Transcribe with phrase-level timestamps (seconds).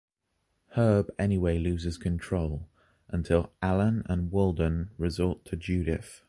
[0.69, 2.67] Herb anyway looses control,
[3.09, 6.19] until Alan and Walden resort to Judith.